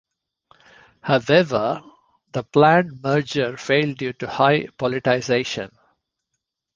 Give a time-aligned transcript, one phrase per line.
[1.01, 1.83] However,
[2.31, 5.71] the planned merger failed due to high politicization.